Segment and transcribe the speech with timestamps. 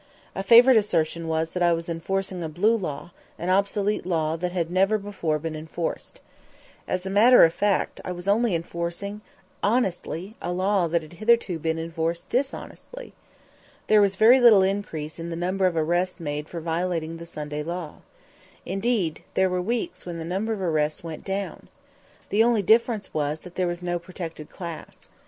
[0.33, 4.51] A favorite assertion was that I was enforcing a "blue" law, an obsolete law that
[4.51, 6.21] had never before been enforced.
[6.87, 9.21] As a matter of fact, I was only enforcing
[9.61, 13.13] honestly a law that had hitherto been enforced dishonestly.
[13.85, 17.61] There was very little increase in the number of arrests made for violating the Sunday
[17.61, 17.97] law.
[18.65, 21.69] Indeed, there were weeks when the number of arrests went down.
[22.29, 25.09] The only difference was that there was no protected class.